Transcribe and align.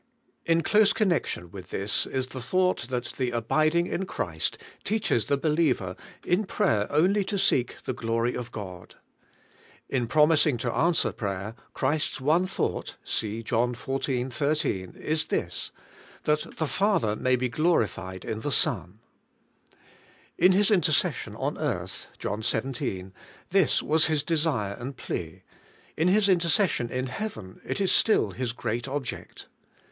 In 0.47 0.63
close 0.63 0.93
connection 0.93 1.51
with 1.51 1.69
this 1.69 2.07
is 2.07 2.29
the 2.29 2.41
thought, 2.41 2.87
that 2.89 3.13
the 3.17 3.29
abiding 3.29 3.85
in 3.85 4.07
Christ 4.07 4.57
teaches 4.83 5.27
the 5.27 5.37
believer 5.37 5.95
in 6.25 6.45
prayer 6.45 6.91
only 6.91 7.23
toseeh 7.23 7.79
the 7.83 7.93
glory 7.93 8.33
of 8.33 8.51
God. 8.51 8.95
In 9.89 10.07
promising 10.07 10.57
to 10.57 10.73
answer 10.73 11.11
prayer, 11.11 11.53
Christ's 11.75 12.19
one 12.19 12.47
thought 12.47 12.95
(see 13.03 13.43
John 13.43 13.75
xiv, 13.75 14.91
IS) 14.91 14.95
is 14.95 15.25
this, 15.27 15.69
* 15.97 16.23
that 16.23 16.57
the 16.57 16.65
father 16.65 17.15
may 17.15 17.37
he 17.37 17.47
glorified 17.47 18.25
in 18.25 18.39
the 18.41 18.49
So7i.' 18.49 18.93
In 20.45 20.51
His 20.53 20.71
intercession 20.71 21.35
on 21.35 21.59
earth 21.59 22.07
{John 22.17 22.41
xvii.)^ 22.41 23.11
this 23.51 23.83
was 23.83 24.05
His 24.07 24.23
desire 24.23 24.73
and 24.73 24.97
plea; 24.97 25.43
in 25.95 26.07
His 26.07 26.27
intercession 26.27 26.89
in 26.89 27.05
heaven, 27.05 27.61
it 27.63 27.79
is 27.79 27.91
still 27.91 28.31
His 28.31 28.51
great 28.51 28.87
object. 28.87 29.45